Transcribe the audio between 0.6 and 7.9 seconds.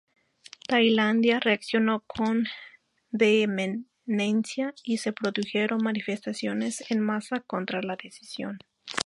Tailandia reaccionó con vehemencia y se produjeron manifestaciones en masa contra